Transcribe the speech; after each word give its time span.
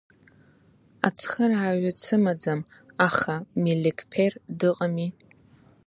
Ацхырааҩы 1.07 1.91
дсымаӡам, 1.97 2.61
аха 3.07 3.35
Мелеқьԥер 3.61 4.33
дыҟами? 4.59 5.09